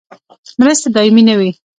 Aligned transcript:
مرستې 0.59 0.89
دایمي 0.95 1.23
نه 1.29 1.35
وي 1.39 1.51